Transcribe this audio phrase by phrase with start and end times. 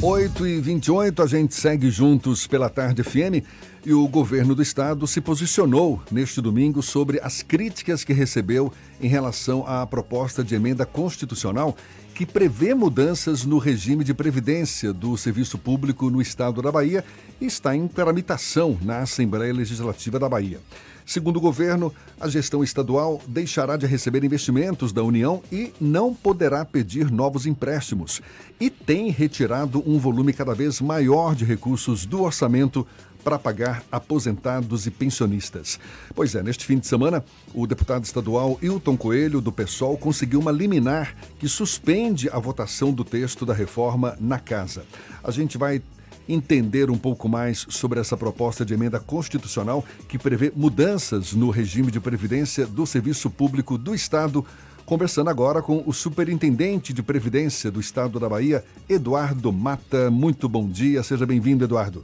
[0.00, 3.44] 8 e 28 a gente segue juntos pela tarde FM
[3.84, 9.08] e o governo do estado se posicionou neste domingo sobre as críticas que recebeu em
[9.08, 11.76] relação à proposta de emenda constitucional
[12.14, 17.04] que prevê mudanças no regime de previdência do serviço público no estado da Bahia
[17.40, 20.60] e está em tramitação na Assembleia Legislativa da Bahia.
[21.08, 21.90] Segundo o governo,
[22.20, 28.20] a gestão estadual deixará de receber investimentos da União e não poderá pedir novos empréstimos.
[28.60, 32.86] E tem retirado um volume cada vez maior de recursos do orçamento
[33.24, 35.80] para pagar aposentados e pensionistas.
[36.14, 40.52] Pois é, neste fim de semana, o deputado estadual Hilton Coelho, do PSOL, conseguiu uma
[40.52, 44.84] liminar que suspende a votação do texto da reforma na casa.
[45.24, 45.82] A gente vai
[46.28, 51.90] entender um pouco mais sobre essa proposta de emenda constitucional que prevê mudanças no regime
[51.90, 54.44] de previdência do Serviço Público do Estado.
[54.84, 60.10] Conversando agora com o Superintendente de Previdência do Estado da Bahia, Eduardo Mata.
[60.10, 62.02] Muito bom dia, seja bem-vindo, Eduardo.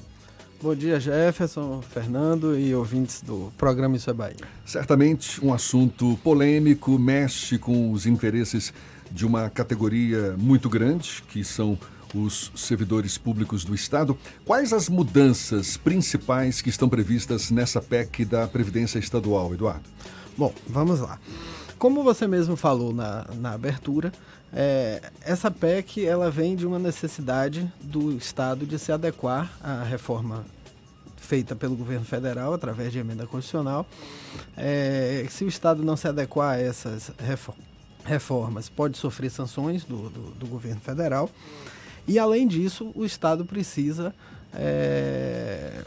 [0.62, 4.36] Bom dia, Jefferson, Fernando e ouvintes do programa Isso é Bahia.
[4.64, 8.72] Certamente um assunto polêmico, mexe com os interesses
[9.10, 11.78] de uma categoria muito grande, que são
[12.18, 14.16] os servidores públicos do Estado.
[14.44, 19.88] Quais as mudanças principais que estão previstas nessa PEC da Previdência Estadual, Eduardo?
[20.36, 21.18] Bom, vamos lá.
[21.78, 24.12] Como você mesmo falou na, na abertura,
[24.52, 30.44] é, essa PEC ela vem de uma necessidade do Estado de se adequar à reforma
[31.16, 33.86] feita pelo governo federal através de emenda constitucional.
[34.56, 37.10] É, se o Estado não se adequar a essas
[38.04, 41.28] reformas, pode sofrer sanções do, do, do governo federal.
[42.06, 44.14] E, além disso, o Estado precisa
[44.52, 45.82] é,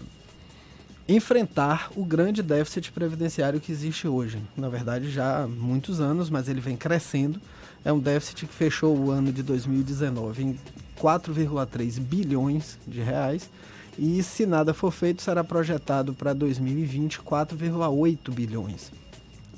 [1.07, 4.39] enfrentar o grande déficit previdenciário que existe hoje.
[4.55, 7.39] Na verdade, já há muitos anos, mas ele vem crescendo.
[7.85, 10.59] É um déficit que fechou o ano de 2019 em
[10.99, 13.49] 4,3 bilhões de reais.
[13.97, 18.91] E, se nada for feito, será projetado para 2020 4,8 bilhões.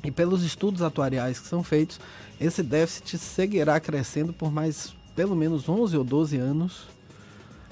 [0.03, 1.99] E pelos estudos atuariais que são feitos,
[2.39, 6.87] esse déficit seguirá crescendo por mais pelo menos 11 ou 12 anos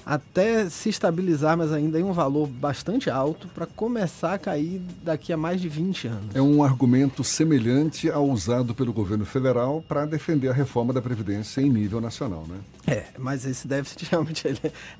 [0.04, 5.32] até se estabilizar, mas ainda em um valor bastante alto, para começar a cair daqui
[5.32, 6.34] a mais de 20 anos.
[6.36, 11.62] É um argumento semelhante ao usado pelo governo federal para defender a reforma da Previdência
[11.62, 12.58] em nível nacional, né?
[12.86, 14.46] É, mas esse déficit realmente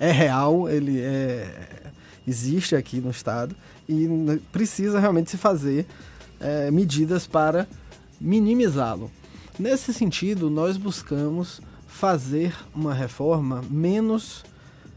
[0.00, 1.82] é real, ele é,
[2.26, 3.54] existe aqui no Estado
[3.86, 4.08] e
[4.50, 5.84] precisa realmente se fazer
[6.40, 7.68] é, medidas para
[8.18, 9.10] minimizá-lo.
[9.58, 14.44] Nesse sentido, nós buscamos fazer uma reforma menos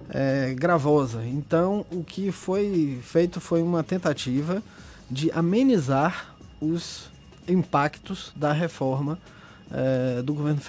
[0.09, 1.25] é, gravosa.
[1.25, 4.61] Então, o que foi feito foi uma tentativa
[5.09, 7.09] de amenizar os
[7.47, 9.17] impactos da reforma
[9.71, 10.61] é, do governo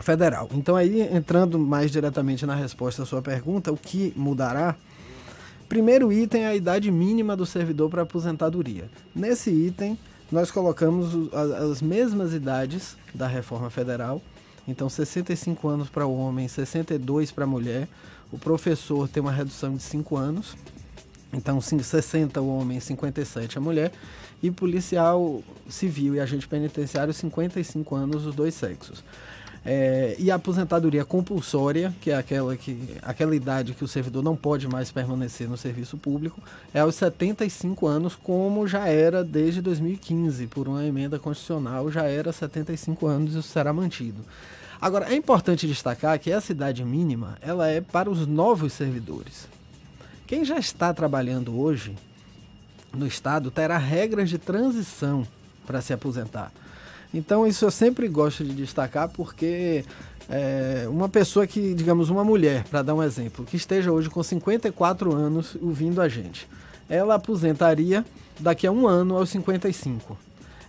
[0.00, 0.48] federal.
[0.52, 4.74] Então, aí, entrando mais diretamente na resposta à sua pergunta, o que mudará?
[5.68, 8.90] Primeiro item é a idade mínima do servidor para aposentadoria.
[9.14, 9.96] Nesse item,
[10.30, 14.20] nós colocamos as mesmas idades da reforma federal,
[14.70, 17.88] então, 65 anos para o homem, 62 para a mulher.
[18.30, 20.56] O professor tem uma redução de 5 anos.
[21.32, 23.92] Então, 60 o homem, 57 a mulher.
[24.42, 29.02] E policial civil e agente penitenciário, 55 anos, os dois sexos.
[29.64, 34.34] É, e a aposentadoria compulsória, que é aquela, que, aquela idade que o servidor não
[34.34, 36.40] pode mais permanecer no serviço público,
[36.72, 42.32] é aos 75 anos, como já era desde 2015, por uma emenda constitucional, já era
[42.32, 44.24] 75 anos e isso será mantido.
[44.80, 49.46] Agora, é importante destacar que essa idade mínima ela é para os novos servidores.
[50.26, 51.94] Quem já está trabalhando hoje
[52.96, 55.26] no Estado terá regras de transição
[55.66, 56.50] para se aposentar.
[57.12, 59.84] Então, isso eu sempre gosto de destacar porque
[60.28, 64.22] é, uma pessoa que, digamos, uma mulher, para dar um exemplo, que esteja hoje com
[64.22, 66.48] 54 anos ouvindo a gente,
[66.88, 68.04] ela aposentaria
[68.38, 70.16] daqui a um ano aos 55.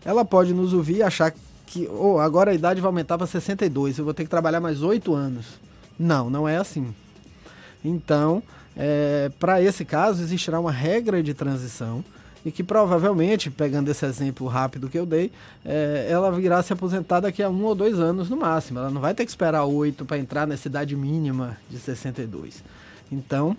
[0.04, 1.34] Ela pode nos ouvir e achar
[1.72, 4.84] que oh, agora a idade vai aumentar para 62, eu vou ter que trabalhar mais
[4.84, 5.46] oito anos.
[5.98, 6.94] Não, não é assim.
[7.84, 8.44] Então,
[8.76, 12.04] é, para esse caso, existirá uma regra de transição
[12.46, 15.32] e que provavelmente, pegando esse exemplo rápido que eu dei,
[15.64, 18.80] é, ela virá se aposentar daqui a um ou dois anos no máximo.
[18.80, 22.64] Ela não vai ter que esperar oito para entrar nessa idade mínima de 62.
[23.10, 23.56] Então,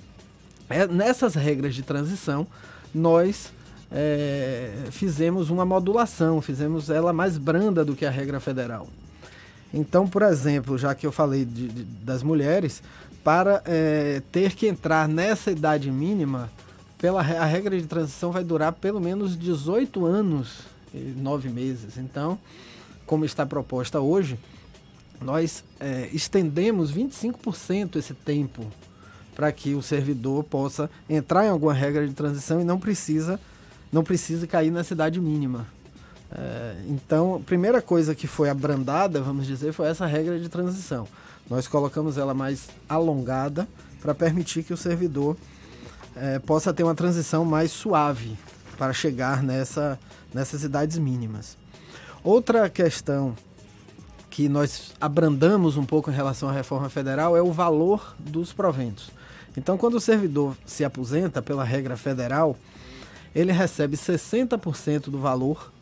[0.69, 2.47] é, nessas regras de transição,
[2.95, 3.53] nós
[3.93, 8.89] é, fizemos uma modulação, fizemos ela mais branda do que a regra federal.
[9.73, 12.83] Então, por exemplo, já que eu falei de, de, das mulheres,
[13.23, 16.51] para é, ter que entrar nessa idade mínima,
[16.99, 20.61] pela a regra de transição vai durar pelo menos 18 anos
[20.95, 21.97] e 9 meses.
[21.97, 22.39] Então,
[23.07, 24.39] como está proposta hoje,
[25.21, 28.67] nós é, estendemos 25% esse tempo
[29.35, 33.41] para que o servidor possa entrar em alguma regra de transição e não precisa
[33.93, 35.67] não precisa cair na cidade mínima.
[36.35, 41.07] É, então, a primeira coisa que foi abrandada, vamos dizer, foi essa regra de transição.
[41.49, 43.69] Nós colocamos ela mais alongada
[44.01, 45.37] para permitir que o servidor
[46.17, 48.39] é, possa ter uma transição mais suave
[48.79, 49.99] para chegar nessa,
[50.33, 51.57] nessas idades mínimas.
[52.25, 53.37] Outra questão
[54.31, 59.11] que nós abrandamos um pouco em relação à reforma federal é o valor dos proventos.
[59.57, 62.57] Então, quando o servidor se aposenta pela regra federal,
[63.35, 65.73] ele recebe 60% do valor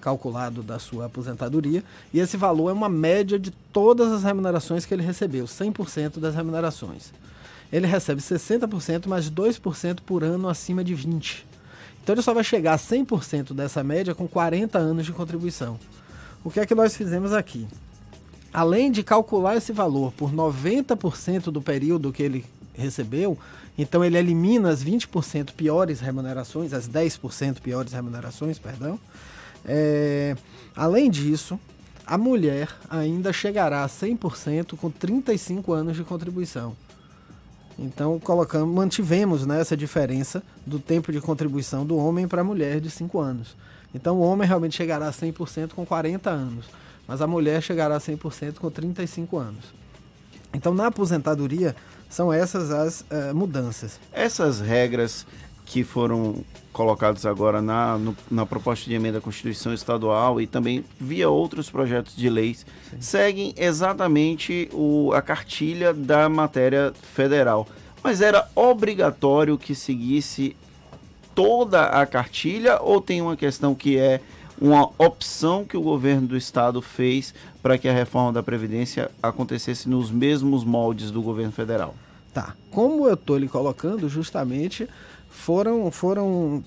[0.00, 4.94] calculado da sua aposentadoria, e esse valor é uma média de todas as remunerações que
[4.94, 7.12] ele recebeu, 100% das remunerações.
[7.72, 11.46] Ele recebe 60% mais 2% por ano acima de 20.
[12.02, 15.78] Então ele só vai chegar a 100% dessa média com 40 anos de contribuição.
[16.42, 17.68] O que é que nós fizemos aqui?
[18.52, 22.44] Além de calcular esse valor por 90% do período que ele
[22.80, 23.38] recebeu,
[23.78, 28.98] então ele elimina as 20% piores remunerações, as 10% piores remunerações, perdão,
[29.64, 30.36] é,
[30.74, 31.58] além disso,
[32.06, 36.74] a mulher ainda chegará a 100% com 35 anos de contribuição.
[37.78, 42.80] Então, colocamos, mantivemos né, essa diferença do tempo de contribuição do homem para a mulher
[42.80, 43.56] de 5 anos.
[43.94, 46.66] Então, o homem realmente chegará a 100% com 40 anos,
[47.08, 49.64] mas a mulher chegará a 100% com 35 anos.
[50.52, 51.74] Então, na aposentadoria,
[52.10, 53.98] são essas as uh, mudanças.
[54.12, 55.24] Essas regras
[55.64, 60.84] que foram colocados agora na, no, na proposta de emenda à Constituição Estadual e também
[60.98, 62.96] via outros projetos de leis, Sim.
[63.00, 67.68] seguem exatamente o, a cartilha da matéria federal.
[68.02, 70.56] Mas era obrigatório que seguisse
[71.34, 74.20] toda a cartilha ou tem uma questão que é
[74.60, 79.88] uma opção que o governo do estado fez para que a reforma da Previdência acontecesse
[79.88, 81.94] nos mesmos moldes do governo federal?
[82.32, 82.54] Tá.
[82.70, 84.88] Como eu estou lhe colocando, justamente
[85.30, 86.62] foram, foram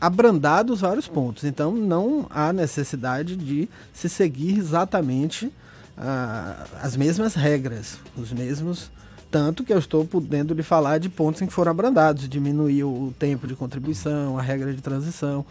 [0.00, 1.44] abrandados vários pontos.
[1.44, 5.52] Então não há necessidade de se seguir exatamente
[5.96, 8.90] ah, as mesmas regras, os mesmos.
[9.30, 13.12] Tanto que eu estou podendo lhe falar de pontos em que foram abrandados, diminuir o
[13.18, 15.44] tempo de contribuição, a regra de transição.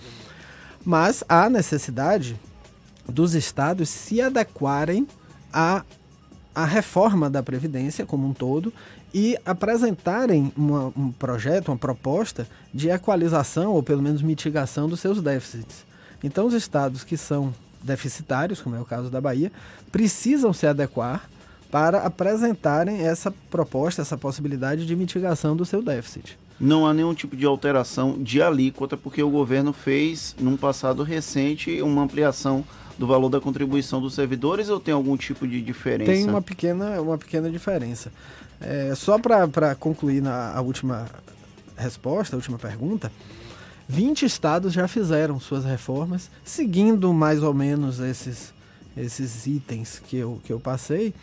[0.87, 2.39] Mas há necessidade
[3.05, 5.05] dos estados se adequarem
[5.51, 5.83] à,
[6.55, 8.71] à reforma da Previdência como um todo
[9.13, 15.21] e apresentarem uma, um projeto, uma proposta de equalização ou pelo menos mitigação dos seus
[15.21, 15.85] déficits.
[16.23, 17.53] Então, os estados que são
[17.83, 19.51] deficitários, como é o caso da Bahia,
[19.91, 21.29] precisam se adequar
[21.69, 26.39] para apresentarem essa proposta, essa possibilidade de mitigação do seu déficit.
[26.59, 31.81] Não há nenhum tipo de alteração de alíquota, porque o governo fez, num passado recente,
[31.81, 32.65] uma ampliação
[32.97, 36.11] do valor da contribuição dos servidores ou tem algum tipo de diferença?
[36.11, 38.11] Tem uma pequena, uma pequena diferença.
[38.59, 41.05] É, só para concluir na a última
[41.77, 43.11] resposta, a última pergunta,
[43.87, 48.53] 20 estados já fizeram suas reformas, seguindo mais ou menos esses,
[48.97, 51.13] esses itens que eu, que eu passei.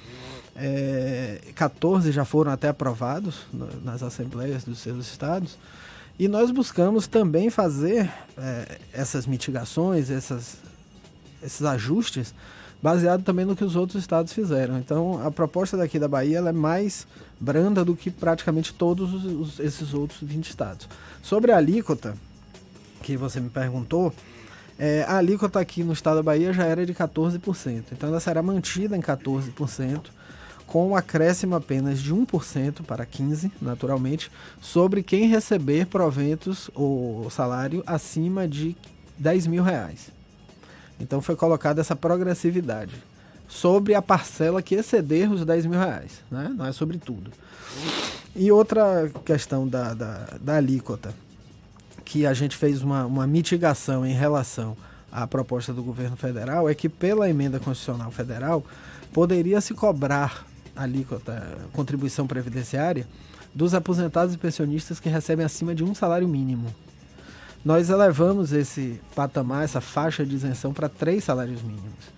[0.56, 3.46] É, 14 já foram até aprovados
[3.82, 5.58] nas assembleias dos seus estados.
[6.18, 10.56] E nós buscamos também fazer é, essas mitigações, essas,
[11.42, 12.32] esses ajustes
[12.84, 14.78] baseado também no que os outros estados fizeram.
[14.78, 17.06] Então, a proposta daqui da Bahia é mais
[17.40, 20.86] branda do que praticamente todos os, os, esses outros 20 estados.
[21.22, 22.14] Sobre a alíquota,
[23.02, 24.12] que você me perguntou,
[24.78, 27.84] é, a alíquota aqui no estado da Bahia já era de 14%.
[27.90, 30.02] Então, ela será mantida em 14%,
[30.66, 34.30] com um acréscimo apenas de 1% para 15%, naturalmente,
[34.60, 38.76] sobre quem receber proventos ou salário acima de
[39.18, 40.10] 10 mil reais.
[40.98, 42.94] Então foi colocada essa progressividade
[43.48, 46.52] sobre a parcela que exceder os 10 mil reais, né?
[46.56, 47.30] não é sobre tudo.
[48.34, 51.14] E outra questão da, da, da alíquota,
[52.04, 54.76] que a gente fez uma, uma mitigação em relação
[55.10, 58.64] à proposta do governo federal, é que pela emenda constitucional federal
[59.12, 60.44] poderia se cobrar
[60.76, 63.06] alíquota, contribuição previdenciária,
[63.54, 66.72] dos aposentados e pensionistas que recebem acima de um salário mínimo
[67.64, 72.12] nós elevamos esse patamar, essa faixa de isenção para três salários mínimos.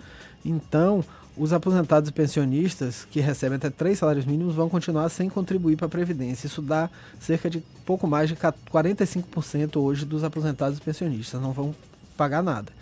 [0.45, 1.05] Então,
[1.37, 5.87] os aposentados e pensionistas que recebem até três salários mínimos vão continuar sem contribuir para
[5.87, 6.49] a Previdência.
[6.49, 11.75] Isso dá cerca de pouco mais de 45% hoje dos aposentados e pensionistas, não vão
[12.17, 12.73] pagar nada.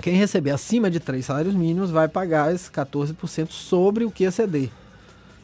[0.00, 4.70] Quem receber acima de três salários mínimos vai pagar esses 14% sobre o que exceder.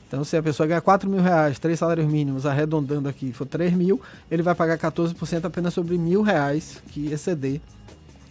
[0.07, 3.73] Então, se a pessoa ganhar 4 mil reais, três salários mínimos, arredondando aqui, for 3
[3.73, 7.61] mil, ele vai pagar 14% apenas sobre mil reais que exceder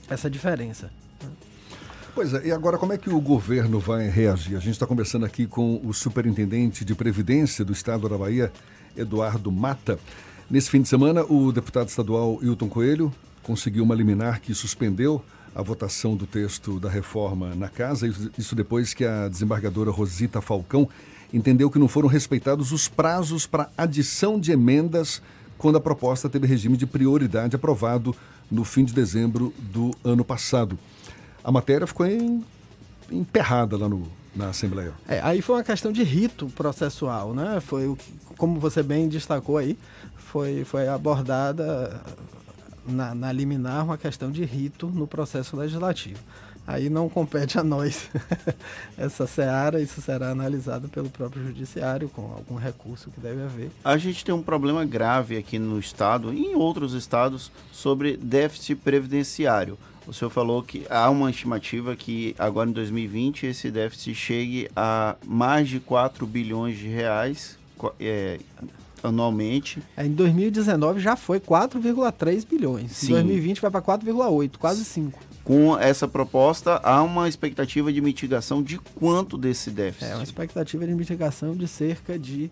[0.10, 0.90] essa diferença.
[2.16, 4.56] Pois é, e agora como é que o governo vai reagir?
[4.56, 8.54] A gente está conversando aqui com o superintendente de Previdência do Estado da Bahia,
[8.96, 10.00] Eduardo Mata.
[10.50, 13.12] Nesse fim de semana, o deputado estadual Hilton Coelho
[13.42, 15.22] conseguiu uma liminar que suspendeu
[15.56, 18.08] a votação do texto da reforma na casa,
[18.38, 20.90] isso depois que a desembargadora Rosita Falcão
[21.34, 25.22] entendeu que não foram respeitados os prazos para adição de emendas
[25.58, 28.16] quando a proposta teve regime de prioridade aprovado
[28.50, 30.78] no fim de dezembro do ano passado.
[31.44, 32.44] A matéria ficou em,
[33.12, 34.94] emperrada lá no, na Assembleia.
[35.08, 37.60] É, aí foi uma questão de rito processual, né?
[37.60, 37.96] Foi
[38.38, 39.78] como você bem destacou aí,
[40.18, 42.02] foi, foi abordada
[42.88, 46.20] na, na liminar uma questão de rito no processo legislativo.
[46.66, 48.10] Aí não compete a nós
[48.98, 53.70] essa seara, isso será analisado pelo próprio judiciário com algum recurso que deve haver.
[53.84, 58.76] A gente tem um problema grave aqui no estado e em outros estados sobre déficit
[58.76, 59.78] previdenciário.
[60.08, 65.16] O senhor falou que há uma estimativa que agora em 2020 esse déficit chegue a
[65.26, 67.58] mais de 4 bilhões de reais
[68.00, 68.40] é,
[69.04, 69.82] anualmente.
[69.96, 72.92] É, em 2019 já foi 4,3 bilhões.
[72.92, 73.08] Sim.
[73.08, 75.20] Em 2020 vai para 4,8, quase 5.
[75.44, 80.12] Com essa proposta, há uma expectativa de mitigação de quanto desse déficit?
[80.12, 82.50] É uma expectativa de mitigação de cerca de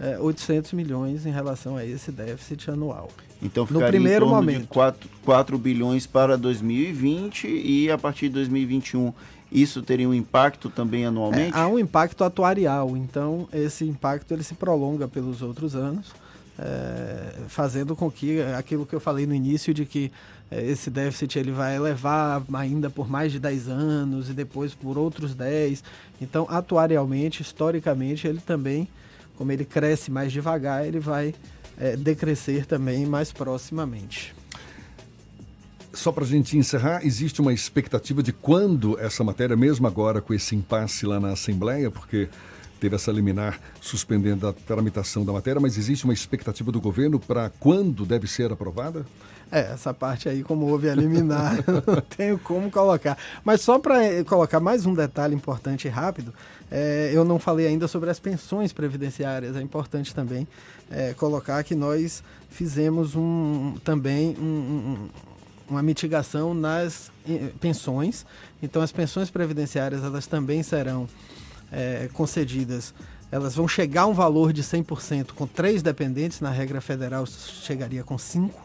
[0.00, 3.10] é, 800 milhões em relação a esse déficit anual.
[3.42, 4.62] Então ficaria no primeiro em torno momento.
[4.62, 9.12] de 4, 4 bilhões para 2020 e a partir de 2021
[9.52, 11.56] isso teria um impacto também anualmente?
[11.56, 16.12] É, há um impacto atuarial, então esse impacto ele se prolonga pelos outros anos,
[16.58, 20.10] é, fazendo com que aquilo que eu falei no início de que
[20.50, 24.98] é, esse déficit ele vai elevar ainda por mais de 10 anos e depois por
[24.98, 25.82] outros 10.
[26.20, 28.86] Então, atuarialmente, historicamente, ele também,
[29.36, 31.34] como ele cresce mais devagar, ele vai
[31.78, 34.34] é, decrescer também mais proximamente.
[35.92, 40.32] Só para a gente encerrar, existe uma expectativa de quando essa matéria, mesmo agora com
[40.32, 42.28] esse impasse lá na Assembleia, porque
[42.80, 47.50] teve essa liminar suspendendo a tramitação da matéria, mas existe uma expectativa do governo para
[47.60, 49.06] quando deve ser aprovada?
[49.52, 53.18] É, essa parte aí, como houve a liminar, não tenho como colocar.
[53.44, 56.32] Mas só para eh, colocar mais um detalhe importante e rápido,
[56.70, 59.54] é, eu não falei ainda sobre as pensões previdenciárias.
[59.54, 60.48] É importante também
[60.90, 65.08] é, colocar que nós fizemos um, também um, um
[65.72, 68.24] uma mitigação nas eh, pensões.
[68.62, 71.08] Então, as pensões previdenciárias elas também serão
[71.72, 72.94] é, concedidas.
[73.30, 78.04] Elas vão chegar a um valor de 100% com três dependentes, na regra federal chegaria
[78.04, 78.60] com cinco.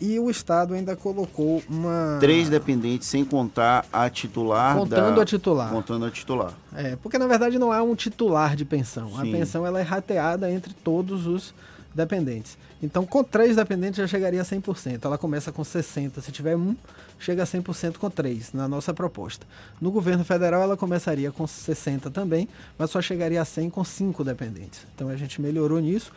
[0.00, 2.18] E o Estado ainda colocou uma.
[2.20, 4.76] Três dependentes, sem contar a titular.
[4.76, 5.22] Contando da...
[5.22, 5.70] a titular.
[5.70, 6.52] Contando a titular.
[6.74, 9.10] É, porque na verdade não é um titular de pensão.
[9.10, 9.34] Sim.
[9.34, 11.54] A pensão ela é rateada entre todos os
[11.96, 12.56] dependentes.
[12.82, 15.04] Então, com três dependentes já chegaria a 100%.
[15.04, 16.20] Ela começa com 60%.
[16.20, 16.76] Se tiver um,
[17.18, 19.46] chega a 100% com três, na nossa proposta.
[19.80, 22.48] No governo federal, ela começaria com 60% também,
[22.78, 24.86] mas só chegaria a 100% com cinco dependentes.
[24.94, 26.12] Então, a gente melhorou nisso.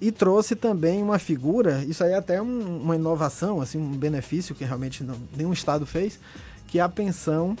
[0.00, 4.54] E trouxe também uma figura, isso aí é até um, uma inovação, assim, um benefício
[4.54, 6.20] que realmente não, nenhum Estado fez,
[6.66, 7.56] que é a pensão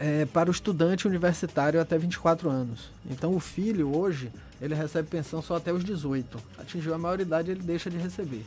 [0.00, 2.90] é, para o estudante universitário até 24 anos.
[3.08, 6.38] Então, o filho, hoje ele recebe pensão só até os 18.
[6.58, 8.42] Atingiu a maioridade, ele deixa de receber.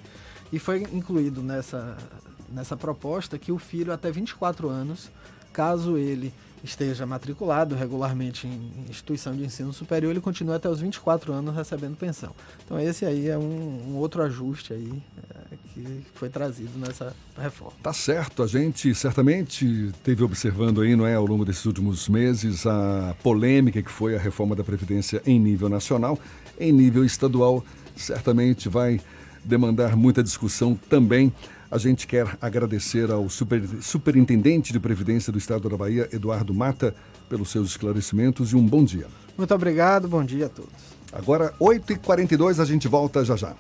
[0.52, 1.96] E foi incluído nessa,
[2.50, 5.12] nessa proposta que o filho até 24 anos,
[5.54, 6.34] caso ele
[6.64, 11.96] esteja matriculado regularmente em instituição de ensino superior, ele continua até os 24 anos recebendo
[11.98, 12.34] pensão.
[12.66, 15.43] Então esse aí é um, um outro ajuste aí é,
[15.84, 17.74] que foi trazido nessa reforma.
[17.82, 22.66] Tá certo, a gente certamente teve observando aí, não é, ao longo desses últimos meses
[22.66, 26.18] a polêmica que foi a reforma da previdência em nível nacional,
[26.60, 27.64] em nível estadual,
[27.96, 29.00] certamente vai
[29.44, 31.34] demandar muita discussão também.
[31.70, 36.96] A gente quer agradecer ao super, Superintendente de Previdência do Estado da Bahia, Eduardo Mata,
[37.28, 39.08] pelos seus esclarecimentos e um bom dia.
[39.36, 40.72] Muito obrigado, bom dia a todos.
[41.12, 43.56] Agora, 8h42, a gente volta já já.